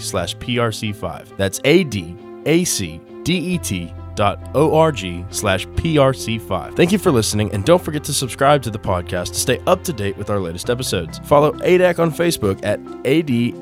slash 0.00 0.36
prc5. 0.36 1.36
That's 1.36 1.60
A-D-A-C-D-E-T 1.64 2.04
org 4.54 5.24
slash 5.30 5.66
prc5 5.66 6.76
thank 6.76 6.92
you 6.92 6.98
for 6.98 7.10
listening 7.10 7.52
and 7.52 7.64
don't 7.64 7.82
forget 7.82 8.04
to 8.04 8.12
subscribe 8.12 8.62
to 8.62 8.70
the 8.70 8.78
podcast 8.78 9.28
to 9.28 9.34
stay 9.34 9.60
up 9.66 9.82
to 9.84 9.92
date 9.92 10.16
with 10.16 10.30
our 10.30 10.40
latest 10.40 10.70
episodes. 10.70 11.18
Follow 11.20 11.52
adac 11.52 11.98
on 11.98 12.10
facebook 12.10 12.60
at 12.64 12.80
adacdet 13.04 13.54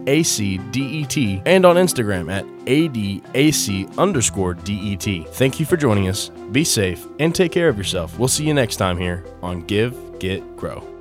and 1.46 1.66
on 1.66 1.76
instagram 1.76 2.30
at 2.30 2.44
adac 2.66 3.98
underscore 3.98 4.54
det 4.54 5.28
thank 5.28 5.60
you 5.60 5.66
for 5.66 5.76
joining 5.76 6.08
us. 6.08 6.30
Be 6.52 6.64
safe 6.64 7.06
and 7.18 7.34
take 7.34 7.52
care 7.52 7.68
of 7.68 7.78
yourself. 7.78 8.18
We'll 8.18 8.28
see 8.28 8.46
you 8.46 8.54
next 8.54 8.76
time 8.76 8.98
here 8.98 9.24
on 9.42 9.60
give 9.62 10.18
get 10.18 10.56
grow 10.56 10.99